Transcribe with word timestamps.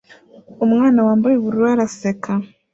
Umwana 0.65 0.99
wambaye 1.07 1.35
ubururu 1.37 1.65
araseka 1.73 2.31